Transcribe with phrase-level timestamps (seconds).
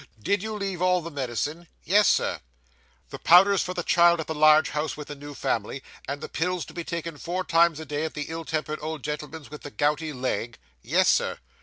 [0.19, 2.39] Did you leave all the medicine?' Yes, Sir.'
[3.11, 6.27] 'The powders for the child, at the large house with the new family, and the
[6.27, 9.61] pills to be taken four times a day at the ill tempered old gentleman's with
[9.61, 11.37] the gouty leg?' 'Yes, sir.